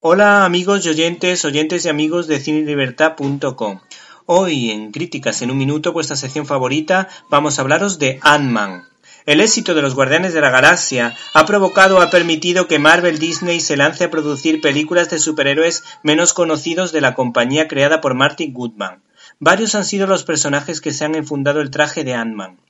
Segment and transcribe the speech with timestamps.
[0.00, 3.80] Hola amigos y oyentes, oyentes y amigos de cinelibertad.com.
[4.26, 8.84] Hoy en Críticas en un Minuto, vuestra sección favorita, vamos a hablaros de Ant-Man.
[9.26, 13.18] El éxito de los Guardianes de la Galaxia ha provocado o ha permitido que Marvel
[13.18, 18.14] Disney se lance a producir películas de superhéroes menos conocidos de la compañía creada por
[18.14, 19.02] Martin Goodman.
[19.40, 22.60] Varios han sido los personajes que se han enfundado el traje de Ant-Man.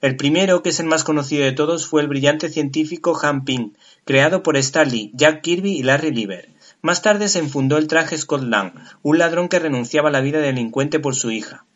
[0.00, 3.72] El primero, que es el más conocido de todos, fue el brillante científico Han Ping,
[4.06, 6.48] creado por Stan Lee, Jack Kirby y Larry Lieber.
[6.80, 10.38] Más tarde se enfundó el traje Scott Lang, un ladrón que renunciaba a la vida
[10.38, 11.66] delincuente por su hija.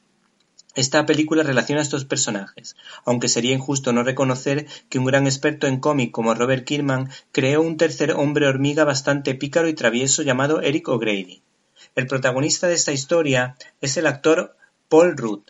[0.75, 5.67] Esta película relaciona a estos personajes, aunque sería injusto no reconocer que un gran experto
[5.67, 10.63] en cómic como Robert Kirkman creó un tercer hombre hormiga bastante pícaro y travieso llamado
[10.63, 11.43] Eric O'Grady.
[11.95, 14.57] El protagonista de esta historia es el actor
[14.89, 15.43] Paul Rudd,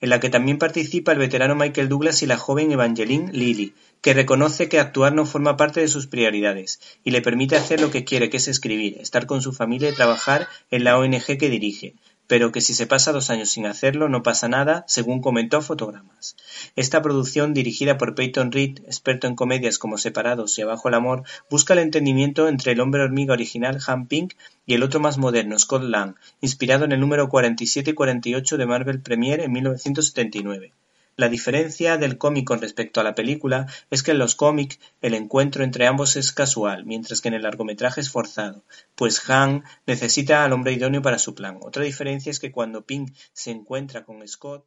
[0.00, 4.14] en la que también participa el veterano Michael Douglas y la joven Evangeline Lilly, que
[4.14, 8.04] reconoce que actuar no forma parte de sus prioridades y le permite hacer lo que
[8.04, 11.94] quiere, que es escribir, estar con su familia y trabajar en la ONG que dirige,
[12.30, 16.36] pero que si se pasa dos años sin hacerlo no pasa nada, según comentó Fotogramas.
[16.76, 21.24] Esta producción, dirigida por Peyton Reed, experto en comedias como Separados y Abajo el Amor,
[21.50, 25.58] busca el entendimiento entre el hombre hormiga original Han Pink y el otro más moderno,
[25.58, 30.72] Scott Lang, inspirado en el número 47 y 48 de Marvel Premiere en 1979.
[31.20, 35.12] La diferencia del cómic con respecto a la película es que en los cómics el
[35.12, 40.42] encuentro entre ambos es casual, mientras que en el largometraje es forzado, pues Han necesita
[40.42, 41.58] al hombre idóneo para su plan.
[41.60, 44.64] Otra diferencia es que cuando Pink se encuentra con Scott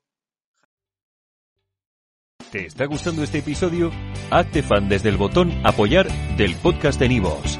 [2.52, 3.92] ¿Te está gustando este episodio?
[4.30, 6.08] Hazte fan desde el botón Apoyar
[6.38, 7.60] del podcast de Nivos.